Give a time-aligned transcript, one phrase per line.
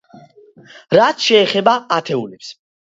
[0.99, 2.53] რაც შეეხება ათეულებს.